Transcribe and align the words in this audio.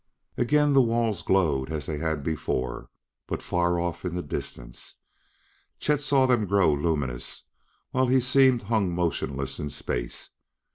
Again 0.35 0.73
the 0.73 0.81
walls 0.81 1.21
glowed 1.21 1.71
as 1.71 1.85
they 1.85 1.99
had 1.99 2.23
before, 2.23 2.89
but 3.27 3.43
far 3.43 3.79
off 3.79 4.03
in 4.03 4.15
the 4.15 4.23
distance. 4.23 4.95
Chet 5.79 6.01
saw 6.01 6.25
them 6.25 6.47
grow 6.47 6.73
luminous 6.73 7.43
while 7.91 8.07
he 8.07 8.19
seemed 8.19 8.63
hung 8.63 8.95
motionless 8.95 9.59
in 9.59 9.69
space. 9.69 10.31